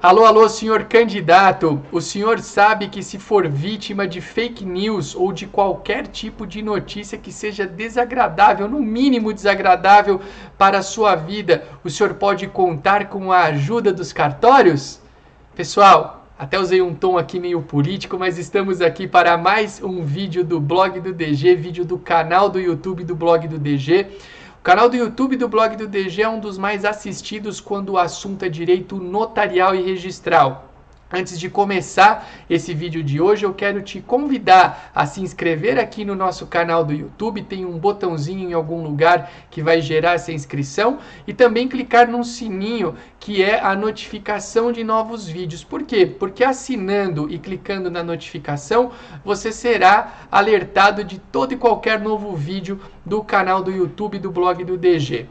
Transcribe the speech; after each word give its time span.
Alô, 0.00 0.24
alô, 0.24 0.48
senhor 0.48 0.84
candidato. 0.84 1.82
O 1.90 2.00
senhor 2.00 2.38
sabe 2.38 2.86
que 2.86 3.02
se 3.02 3.18
for 3.18 3.48
vítima 3.48 4.06
de 4.06 4.20
fake 4.20 4.64
news 4.64 5.12
ou 5.12 5.32
de 5.32 5.44
qualquer 5.44 6.06
tipo 6.06 6.46
de 6.46 6.62
notícia 6.62 7.18
que 7.18 7.32
seja 7.32 7.66
desagradável, 7.66 8.68
no 8.68 8.78
mínimo 8.78 9.32
desagradável 9.32 10.20
para 10.56 10.78
a 10.78 10.84
sua 10.84 11.16
vida, 11.16 11.64
o 11.82 11.90
senhor 11.90 12.14
pode 12.14 12.46
contar 12.46 13.08
com 13.08 13.32
a 13.32 13.46
ajuda 13.46 13.92
dos 13.92 14.12
cartórios? 14.12 15.00
Pessoal, 15.56 16.24
até 16.38 16.56
usei 16.60 16.80
um 16.80 16.94
tom 16.94 17.18
aqui 17.18 17.40
meio 17.40 17.60
político, 17.60 18.16
mas 18.16 18.38
estamos 18.38 18.80
aqui 18.80 19.08
para 19.08 19.36
mais 19.36 19.82
um 19.82 20.04
vídeo 20.04 20.44
do 20.44 20.60
blog 20.60 21.00
do 21.00 21.12
DG, 21.12 21.56
vídeo 21.56 21.84
do 21.84 21.98
canal 21.98 22.48
do 22.48 22.60
YouTube 22.60 23.02
do 23.02 23.16
blog 23.16 23.48
do 23.48 23.58
DG. 23.58 24.06
O 24.58 24.62
canal 24.68 24.90
do 24.90 24.96
YouTube 24.96 25.36
do 25.36 25.48
blog 25.48 25.76
do 25.76 25.86
DG 25.86 26.22
é 26.22 26.28
um 26.28 26.40
dos 26.40 26.58
mais 26.58 26.84
assistidos 26.84 27.60
quando 27.60 27.90
o 27.90 27.98
assunto 27.98 28.42
é 28.42 28.48
direito 28.48 28.96
notarial 28.96 29.74
e 29.74 29.80
registral. 29.80 30.67
Antes 31.10 31.40
de 31.40 31.48
começar 31.48 32.28
esse 32.50 32.74
vídeo 32.74 33.02
de 33.02 33.18
hoje, 33.18 33.46
eu 33.46 33.54
quero 33.54 33.80
te 33.80 33.98
convidar 33.98 34.90
a 34.94 35.06
se 35.06 35.22
inscrever 35.22 35.78
aqui 35.78 36.04
no 36.04 36.14
nosso 36.14 36.46
canal 36.46 36.84
do 36.84 36.92
YouTube. 36.92 37.44
Tem 37.44 37.64
um 37.64 37.78
botãozinho 37.78 38.50
em 38.50 38.52
algum 38.52 38.82
lugar 38.82 39.30
que 39.50 39.62
vai 39.62 39.80
gerar 39.80 40.12
essa 40.12 40.32
inscrição 40.32 40.98
e 41.26 41.32
também 41.32 41.66
clicar 41.66 42.06
no 42.10 42.22
sininho 42.22 42.94
que 43.18 43.42
é 43.42 43.58
a 43.58 43.74
notificação 43.74 44.70
de 44.70 44.84
novos 44.84 45.26
vídeos. 45.26 45.64
Por 45.64 45.84
quê? 45.84 46.04
Porque 46.04 46.44
assinando 46.44 47.32
e 47.32 47.38
clicando 47.38 47.90
na 47.90 48.02
notificação, 48.02 48.92
você 49.24 49.50
será 49.50 50.26
alertado 50.30 51.02
de 51.02 51.18
todo 51.18 51.54
e 51.54 51.56
qualquer 51.56 51.98
novo 51.98 52.36
vídeo 52.36 52.78
do 53.06 53.24
canal 53.24 53.62
do 53.62 53.70
YouTube 53.70 54.18
do 54.18 54.30
blog 54.30 54.62
do 54.62 54.76
DG. 54.76 55.26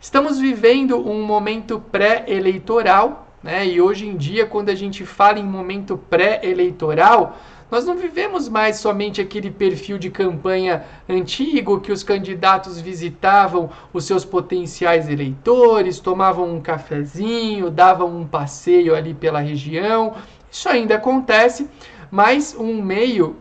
Estamos 0.00 0.38
vivendo 0.38 1.06
um 1.06 1.22
momento 1.22 1.78
pré-eleitoral 1.78 3.28
né? 3.42 3.66
E 3.66 3.80
hoje 3.80 4.06
em 4.06 4.16
dia, 4.16 4.46
quando 4.46 4.68
a 4.68 4.74
gente 4.74 5.04
fala 5.04 5.38
em 5.38 5.44
momento 5.44 5.96
pré-eleitoral, 5.96 7.36
nós 7.70 7.86
não 7.86 7.96
vivemos 7.96 8.50
mais 8.50 8.76
somente 8.76 9.18
aquele 9.18 9.50
perfil 9.50 9.96
de 9.96 10.10
campanha 10.10 10.84
antigo 11.08 11.80
que 11.80 11.90
os 11.90 12.02
candidatos 12.02 12.78
visitavam 12.78 13.70
os 13.94 14.04
seus 14.04 14.26
potenciais 14.26 15.08
eleitores, 15.08 15.98
tomavam 15.98 16.54
um 16.54 16.60
cafezinho, 16.60 17.70
davam 17.70 18.14
um 18.14 18.26
passeio 18.26 18.94
ali 18.94 19.14
pela 19.14 19.40
região. 19.40 20.14
Isso 20.50 20.68
ainda 20.68 20.96
acontece, 20.96 21.66
mas 22.10 22.54
um 22.54 22.82
meio 22.82 23.36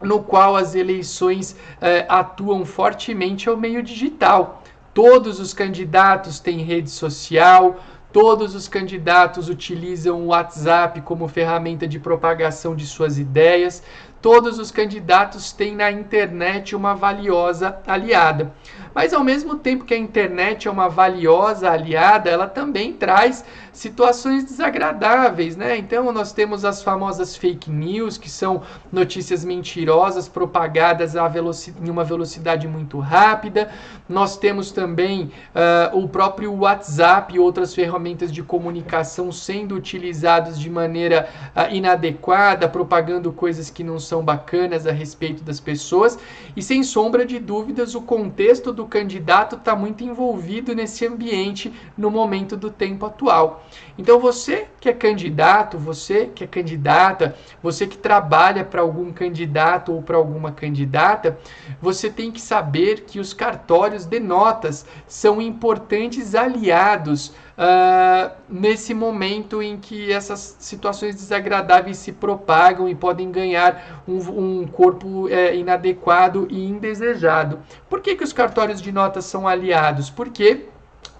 no 0.00 0.22
qual 0.22 0.56
as 0.56 0.74
eleições 0.74 1.54
eh, 1.80 2.06
atuam 2.08 2.64
fortemente 2.64 3.46
é 3.46 3.52
o 3.52 3.58
meio 3.58 3.82
digital. 3.82 4.62
Todos 4.94 5.38
os 5.38 5.52
candidatos 5.52 6.40
têm 6.40 6.62
rede 6.62 6.88
social, 6.88 7.76
Todos 8.16 8.54
os 8.54 8.66
candidatos 8.66 9.50
utilizam 9.50 10.22
o 10.22 10.28
WhatsApp 10.28 11.02
como 11.02 11.28
ferramenta 11.28 11.86
de 11.86 12.00
propagação 12.00 12.74
de 12.74 12.86
suas 12.86 13.18
ideias. 13.18 13.82
Todos 14.20 14.58
os 14.58 14.70
candidatos 14.70 15.52
têm 15.52 15.76
na 15.76 15.90
internet 15.90 16.74
uma 16.74 16.94
valiosa 16.94 17.78
aliada. 17.86 18.52
Mas 18.94 19.12
ao 19.12 19.22
mesmo 19.22 19.56
tempo 19.56 19.84
que 19.84 19.92
a 19.92 19.98
internet 19.98 20.66
é 20.66 20.70
uma 20.70 20.88
valiosa 20.88 21.70
aliada, 21.70 22.30
ela 22.30 22.46
também 22.46 22.94
traz 22.94 23.44
situações 23.70 24.42
desagradáveis, 24.44 25.54
né? 25.54 25.76
Então 25.76 26.10
nós 26.10 26.32
temos 26.32 26.64
as 26.64 26.82
famosas 26.82 27.36
fake 27.36 27.70
news, 27.70 28.16
que 28.16 28.30
são 28.30 28.62
notícias 28.90 29.44
mentirosas 29.44 30.28
propagadas 30.28 31.14
em 31.14 31.90
uma 31.90 32.02
velocidade 32.02 32.66
muito 32.66 32.98
rápida. 32.98 33.68
Nós 34.08 34.38
temos 34.38 34.72
também 34.72 35.30
uh, 35.54 35.98
o 35.98 36.08
próprio 36.08 36.54
WhatsApp 36.54 37.34
e 37.34 37.38
outras 37.38 37.74
ferramentas 37.74 38.32
de 38.32 38.42
comunicação 38.42 39.30
sendo 39.30 39.74
utilizados 39.74 40.58
de 40.58 40.70
maneira 40.70 41.28
uh, 41.54 41.74
inadequada, 41.74 42.66
propagando 42.66 43.30
coisas 43.30 43.68
que 43.68 43.84
não 43.84 43.98
são 44.06 44.24
bacanas 44.24 44.86
a 44.86 44.92
respeito 44.92 45.42
das 45.42 45.60
pessoas. 45.60 46.18
E 46.56 46.62
sem 46.62 46.82
sombra 46.82 47.24
de 47.24 47.38
dúvidas, 47.38 47.94
o 47.94 48.02
contexto 48.02 48.72
do 48.72 48.86
candidato 48.86 49.56
está 49.56 49.74
muito 49.76 50.04
envolvido 50.04 50.74
nesse 50.74 51.06
ambiente 51.06 51.72
no 51.96 52.10
momento 52.10 52.56
do 52.56 52.70
tempo 52.70 53.06
atual. 53.06 53.64
Então 53.98 54.18
você 54.18 54.66
que 54.80 54.88
é 54.88 54.92
candidato, 54.92 55.78
você 55.78 56.26
que 56.26 56.44
é 56.44 56.46
candidata, 56.46 57.34
você 57.62 57.86
que 57.86 57.98
trabalha 57.98 58.64
para 58.64 58.80
algum 58.80 59.12
candidato 59.12 59.92
ou 59.92 60.02
para 60.02 60.16
alguma 60.16 60.52
candidata, 60.52 61.38
você 61.80 62.10
tem 62.10 62.30
que 62.30 62.40
saber 62.40 63.02
que 63.02 63.18
os 63.18 63.32
cartórios 63.32 64.04
de 64.04 64.20
notas 64.20 64.86
são 65.06 65.40
importantes 65.40 66.34
aliados 66.34 67.32
uh, 67.56 68.30
nesse 68.48 68.94
momento 68.94 69.62
em 69.62 69.76
que 69.76 70.12
essas 70.12 70.56
situações 70.58 71.14
desagradáveis 71.14 71.96
se 71.98 72.12
propagam 72.12 72.88
e 72.88 72.94
podem 72.94 73.30
ganhar 73.30 74.02
um, 74.06 74.16
um 74.16 74.66
corpo 74.66 75.28
é, 75.28 75.56
inadequado 75.56 76.46
e 76.50 76.64
indesejado. 76.64 77.60
Por 77.88 78.00
que, 78.00 78.14
que 78.14 78.24
os 78.24 78.32
cartórios 78.32 78.80
de 78.80 78.92
notas 78.92 79.24
são 79.24 79.48
aliados? 79.48 80.10
Porque 80.10 80.66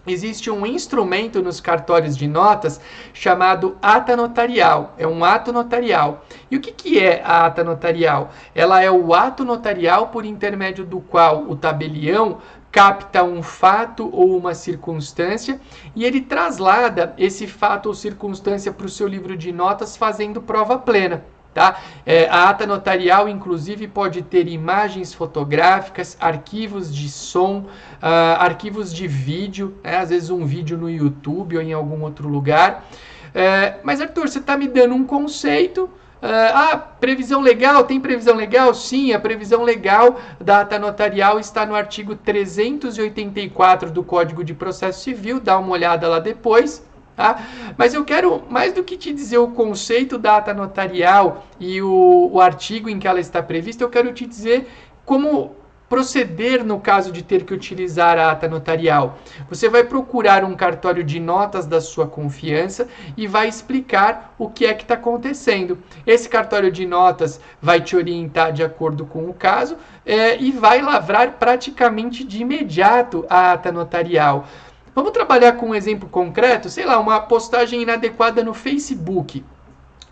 existe 0.07 0.51
um 0.51 0.65
instrumento 0.65 1.43
nos 1.43 1.61
cartórios 1.61 2.17
de 2.17 2.29
notas 2.29 2.81
chamado 3.13 3.77
ata 3.83 4.17
notarial. 4.17 4.95
É 4.97 5.07
um 5.07 5.25
ato 5.25 5.53
notarial. 5.53 6.25
E 6.51 6.57
o 6.57 6.61
que, 6.61 6.71
que 6.71 7.01
é 7.01 7.23
a 7.25 7.47
ata 7.47 7.65
notarial? 7.65 8.31
Ela 8.55 8.83
é 8.83 8.91
o 8.91 9.13
ato 9.13 9.45
notarial 9.45 10.09
por 10.09 10.25
intermédio 10.25 10.85
do 10.85 11.01
qual 11.01 11.43
o 11.49 11.57
tabelião 11.57 12.39
capta 12.77 13.25
um 13.25 13.43
fato 13.43 14.11
ou 14.13 14.37
uma 14.37 14.55
circunstância 14.55 15.59
e 15.95 16.05
ele 16.05 16.21
traslada 16.21 17.15
esse 17.17 17.47
fato 17.47 17.87
ou 17.87 17.95
circunstância 17.95 18.71
para 18.71 18.85
o 18.85 18.91
seu 18.91 19.09
livro 19.09 19.35
de 19.35 19.51
notas 19.51 19.97
fazendo 19.97 20.43
prova 20.43 20.77
plena. 20.77 21.25
Tá? 21.55 21.81
É, 22.05 22.29
a 22.29 22.51
ata 22.51 22.67
notarial, 22.67 23.31
inclusive, 23.31 23.89
pode 23.89 24.21
ter 24.21 24.47
imagens 24.47 25.15
fotográficas, 25.15 26.19
arquivos 26.21 26.95
de 26.95 27.09
som, 27.09 27.61
uh, 27.61 28.37
arquivos 28.41 28.93
de 28.93 29.09
vídeo, 29.09 29.79
né? 29.83 29.97
às 29.97 30.11
vezes 30.11 30.29
um 30.29 30.45
vídeo 30.45 30.77
no 30.77 30.91
YouTube 30.91 31.57
ou 31.57 31.63
em 31.63 31.73
algum 31.73 32.03
outro 32.03 32.29
lugar. 32.29 32.85
É, 33.35 33.77
mas, 33.83 34.03
Arthur, 34.03 34.29
você 34.29 34.39
está 34.39 34.55
me 34.55 34.69
dando 34.69 34.95
um 34.95 35.05
conceito. 35.07 35.89
Uh, 36.23 36.27
ah, 36.55 36.77
previsão 36.77 37.43
legal, 37.43 37.85
tem 37.85 38.01
previsão 38.01 38.35
legal? 38.35 38.73
Sim, 38.75 39.13
a 39.13 39.21
previsão 39.21 39.63
legal 39.63 40.19
da 40.41 40.61
ata 40.61 40.79
notarial 40.79 41.39
está 41.39 41.67
no 41.67 41.75
artigo 41.75 42.17
384 42.17 43.91
do 43.91 44.03
Código 44.03 44.43
de 44.43 44.55
Processo 44.55 45.03
Civil, 45.03 45.39
dá 45.39 45.59
uma 45.59 45.73
olhada 45.73 46.09
lá 46.09 46.19
depois. 46.19 46.85
Tá? 47.15 47.47
Mas 47.79 47.95
eu 47.95 48.05
quero, 48.05 48.43
mais 48.51 48.75
do 48.75 48.85
que 48.85 48.97
te 48.97 49.13
dizer 49.13 49.39
o 49.39 49.49
conceito 49.49 50.19
da 50.19 50.37
ata 50.37 50.53
notarial 50.53 51.47
e 51.59 51.81
o, 51.81 52.31
o 52.33 52.41
artigo 52.41 52.91
em 52.91 52.99
que 52.99 53.09
ela 53.09 53.21
está 53.21 53.43
prevista, 53.43 53.83
eu 53.83 53.89
quero 53.89 54.13
te 54.13 54.27
dizer 54.27 54.69
como 55.05 55.57
proceder 55.89 56.65
no 56.65 56.81
caso 56.81 57.13
de 57.13 57.23
ter 57.23 57.45
que 57.45 57.55
utilizar 57.55 58.19
a 58.19 58.31
ata 58.31 58.49
notarial. 58.49 59.19
Você 59.49 59.69
vai 59.69 59.85
procurar 59.85 60.45
um 60.45 60.55
cartório 60.55 61.05
de 61.05 61.21
notas 61.21 61.67
da 61.67 61.81
sua 61.81 62.07
confiança 62.07 62.89
e 63.17 63.27
vai 63.27 63.49
explicar 63.49 64.35
o 64.39 64.49
que 64.49 64.67
é 64.67 64.75
que 64.75 64.83
está 64.83 64.95
acontecendo. 64.95 65.79
Esse 66.07 66.29
cartório 66.29 66.71
de 66.71 66.85
notas 66.87 67.41
vai 67.61 67.81
te 67.81 67.97
orientar 67.97 68.53
de 68.53 68.63
acordo 68.63 69.07
com 69.07 69.29
o 69.29 69.35
caso 69.35 69.77
é, 70.05 70.37
e 70.41 70.51
vai 70.51 70.83
lavrar 70.83 71.33
praticamente 71.33 72.25
de 72.25 72.43
imediato 72.43 73.25
a 73.29 73.53
ata 73.53 73.71
notarial. 73.71 74.47
Vamos 74.95 75.13
trabalhar 75.13 75.53
com 75.53 75.67
um 75.67 75.75
exemplo 75.75 76.09
concreto? 76.09 76.71
Sei 76.71 76.85
lá, 76.87 76.99
uma 76.99 77.21
postagem 77.21 77.83
inadequada 77.83 78.43
no 78.43 78.55
Facebook. 78.55 79.45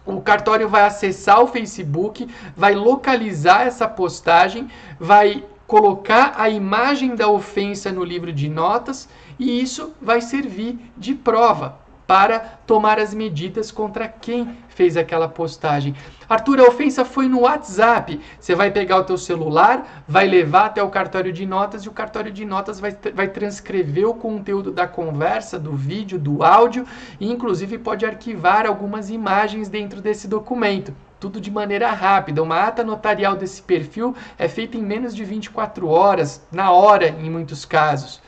O 0.05 0.21
cartório 0.21 0.69
vai 0.69 0.83
acessar 0.83 1.41
o 1.41 1.47
Facebook, 1.47 2.29
vai 2.55 2.75
localizar 2.75 3.67
essa 3.67 3.89
postagem, 3.89 4.69
vai 5.01 5.43
colocar 5.67 6.35
a 6.37 6.49
imagem 6.49 7.15
da 7.15 7.29
ofensa 7.29 7.91
no 7.91 8.05
livro 8.05 8.33
de 8.33 8.49
notas 8.49 9.09
e 9.39 9.61
isso 9.61 9.95
vai 10.01 10.21
servir 10.21 10.79
de 10.97 11.15
prova 11.15 11.85
para 12.07 12.39
tomar 12.67 12.99
as 12.99 13.15
medidas 13.15 13.71
contra 13.71 14.07
quem 14.07 14.57
fez 14.69 14.97
aquela 14.97 15.29
postagem. 15.29 15.95
Arthur, 16.29 16.61
a 16.61 16.65
ofensa 16.65 17.05
foi 17.05 17.29
no 17.29 17.41
WhatsApp. 17.41 18.21
Você 18.39 18.55
vai 18.55 18.71
pegar 18.71 18.99
o 18.99 19.05
teu 19.05 19.17
celular, 19.17 20.05
vai 20.07 20.27
levar 20.27 20.67
até 20.67 20.83
o 20.83 20.91
cartório 20.91 21.33
de 21.33 21.47
notas 21.47 21.85
e 21.85 21.89
o 21.89 21.93
cartório 21.93 22.31
de 22.31 22.45
notas 22.45 22.79
vai, 22.79 22.97
vai 23.15 23.29
transcrever 23.29 24.07
o 24.07 24.15
conteúdo 24.15 24.71
da 24.71 24.87
conversa, 24.87 25.59
do 25.59 25.73
vídeo, 25.73 26.19
do 26.19 26.43
áudio 26.43 26.87
e 27.19 27.31
inclusive 27.31 27.79
pode 27.79 28.05
arquivar 28.05 28.67
algumas 28.67 29.11
imagens 29.11 29.69
dentro 29.69 30.01
desse 30.01 30.29
documento 30.29 30.95
tudo 31.19 31.41
de 31.41 31.51
maneira 31.51 31.91
rápida. 31.91 32.43
Uma 32.43 32.61
ata 32.61 32.85
notarial 32.85 33.37
desse 33.37 33.63
perfil 33.63 34.15
é 34.39 34.49
feita 34.49 34.77
em 34.77 34.83
menos 34.83 35.15
de 35.15 35.25
24 35.25 35.89
horas, 35.89 36.47
na 36.51 36.71
hora, 36.71 37.09
em 37.09 37.31
muitos 37.31 37.65
casos. 37.65 38.21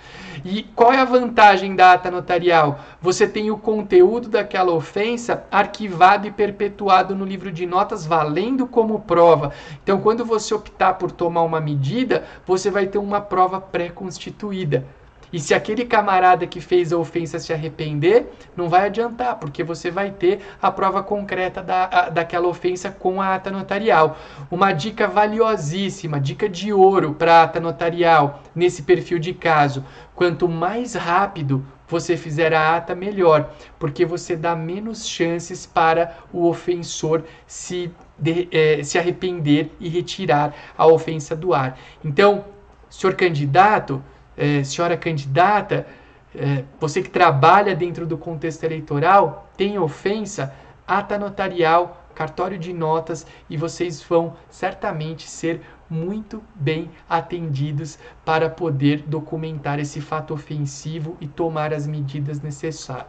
E 0.44 0.62
qual 0.74 0.92
é 0.92 0.98
a 0.98 1.04
vantagem 1.04 1.74
da 1.74 1.92
ata 1.92 2.10
notarial? 2.10 2.80
Você 3.00 3.26
tem 3.26 3.50
o 3.50 3.56
conteúdo 3.56 4.28
daquela 4.28 4.72
ofensa 4.72 5.44
arquivado 5.50 6.26
e 6.26 6.30
perpetuado 6.30 7.14
no 7.14 7.24
livro 7.24 7.50
de 7.50 7.66
notas, 7.66 8.06
valendo 8.06 8.66
como 8.66 9.00
prova. 9.00 9.52
Então, 9.82 10.00
quando 10.00 10.24
você 10.24 10.54
optar 10.54 10.94
por 10.94 11.10
tomar 11.10 11.42
uma 11.42 11.60
medida, 11.60 12.24
você 12.46 12.70
vai 12.70 12.86
ter 12.86 12.98
uma 12.98 13.20
prova 13.20 13.60
pré-constituída. 13.60 14.84
E 15.32 15.40
se 15.40 15.54
aquele 15.54 15.84
camarada 15.84 16.46
que 16.46 16.60
fez 16.60 16.92
a 16.92 16.98
ofensa 16.98 17.38
se 17.38 17.52
arrepender, 17.52 18.26
não 18.56 18.68
vai 18.68 18.86
adiantar, 18.86 19.36
porque 19.36 19.64
você 19.64 19.90
vai 19.90 20.10
ter 20.10 20.40
a 20.60 20.70
prova 20.70 21.02
concreta 21.02 21.62
da, 21.62 21.84
a, 21.84 22.08
daquela 22.08 22.48
ofensa 22.48 22.90
com 22.90 23.20
a 23.20 23.34
ata 23.34 23.50
notarial. 23.50 24.16
Uma 24.50 24.72
dica 24.72 25.08
valiosíssima, 25.08 26.20
dica 26.20 26.48
de 26.48 26.72
ouro 26.72 27.14
para 27.14 27.42
ata 27.42 27.60
notarial 27.60 28.42
nesse 28.54 28.82
perfil 28.82 29.18
de 29.18 29.32
caso. 29.32 29.84
Quanto 30.14 30.48
mais 30.48 30.94
rápido 30.94 31.64
você 31.88 32.16
fizer 32.16 32.52
a 32.52 32.76
ata, 32.76 32.94
melhor, 32.94 33.50
porque 33.78 34.04
você 34.04 34.36
dá 34.36 34.56
menos 34.56 35.06
chances 35.06 35.66
para 35.66 36.18
o 36.32 36.48
ofensor 36.48 37.22
se, 37.46 37.92
de, 38.18 38.48
eh, 38.50 38.82
se 38.82 38.98
arrepender 38.98 39.70
e 39.78 39.88
retirar 39.88 40.54
a 40.76 40.86
ofensa 40.86 41.36
do 41.36 41.54
ar. 41.54 41.78
Então, 42.04 42.44
senhor 42.90 43.14
candidato, 43.14 44.02
eh, 44.36 44.64
senhora 44.64 44.96
candidata, 44.96 45.86
eh, 46.34 46.64
você 46.78 47.02
que 47.02 47.10
trabalha 47.10 47.74
dentro 47.74 48.06
do 48.06 48.18
contexto 48.18 48.64
eleitoral, 48.64 49.50
tem 49.56 49.78
ofensa, 49.78 50.54
ata 50.86 51.18
notarial, 51.18 52.06
cartório 52.14 52.58
de 52.58 52.72
notas 52.72 53.26
e 53.48 53.56
vocês 53.56 54.02
vão 54.02 54.34
certamente 54.48 55.28
ser 55.28 55.60
muito 55.88 56.42
bem 56.54 56.90
atendidos 57.08 57.98
para 58.24 58.50
poder 58.50 59.02
documentar 59.06 59.78
esse 59.78 60.00
fato 60.00 60.34
ofensivo 60.34 61.16
e 61.20 61.28
tomar 61.28 61.72
as 61.72 61.86
medidas 61.86 62.40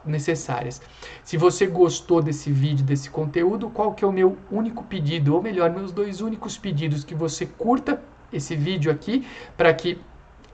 necessárias. 0.06 0.81
Se 1.24 1.38
você 1.38 1.65
gostou 1.65 2.21
desse 2.21 2.51
vídeo, 2.51 2.85
desse 2.85 3.09
conteúdo, 3.09 3.69
qual 3.69 3.94
que 3.94 4.03
é 4.03 4.07
o 4.07 4.12
meu 4.12 4.38
único 4.51 4.83
pedido, 4.83 5.33
ou 5.33 5.41
melhor, 5.41 5.71
meus 5.71 5.91
dois 5.91 6.21
únicos 6.21 6.57
pedidos, 6.57 7.03
que 7.03 7.15
você 7.15 7.45
curta 7.45 8.01
esse 8.31 8.56
vídeo 8.56 8.91
aqui 8.91 9.25
para 9.56 9.74
que 9.74 10.00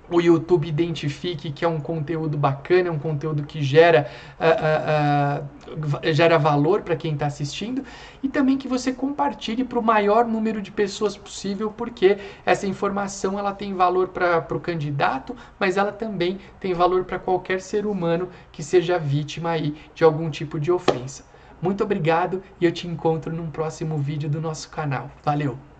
o 0.10 0.20
YouTube 0.20 0.68
identifique 0.68 1.52
que 1.52 1.64
é 1.64 1.68
um 1.68 1.80
conteúdo 1.80 2.38
bacana, 2.38 2.90
é 2.90 2.92
um 2.92 3.00
conteúdo 3.00 3.44
que 3.44 3.62
gera, 3.62 4.10
uh, 4.40 5.72
uh, 5.72 6.10
uh, 6.10 6.14
gera 6.14 6.38
valor 6.38 6.82
para 6.82 6.96
quem 6.96 7.14
está 7.14 7.26
assistindo 7.26 7.84
e 8.22 8.28
também 8.28 8.58
que 8.58 8.68
você 8.68 8.92
compartilhe 8.92 9.64
para 9.64 9.80
o 9.80 9.84
maior 9.84 10.26
número 10.26 10.62
de 10.62 10.72
pessoas 10.72 11.16
possível, 11.16 11.72
porque 11.72 12.18
essa 12.46 12.68
informação 12.68 13.40
ela 13.40 13.54
tem 13.54 13.74
valor 13.74 14.10
para 14.10 14.46
o 14.56 14.60
candidato, 14.60 15.36
mas 15.60 15.78
ela 15.78 15.92
também 15.92 16.40
tem 16.60 16.74
valor 16.74 17.06
para 17.06 17.20
qualquer 17.20 17.62
ser 17.62 17.86
humano 17.86 18.30
que 18.52 18.64
seja 18.64 19.00
vítima 19.00 19.52
aí 19.52 19.76
de 19.96 20.04
algum 20.04 20.30
tipo 20.30 20.60
de 20.60 20.72
ofensa. 20.72 21.26
Muito 21.62 21.84
obrigado 21.84 22.44
e 22.60 22.66
eu 22.66 22.72
te 22.72 22.88
encontro 22.88 23.34
num 23.34 23.50
próximo 23.50 23.98
vídeo 23.98 24.30
do 24.30 24.42
nosso 24.42 24.70
canal. 24.70 25.10
Valeu! 25.24 25.73